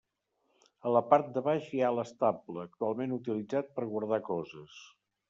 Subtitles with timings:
[0.91, 4.81] A la part de baix hi ha l'estable, actualment utilitzat per guardar coses.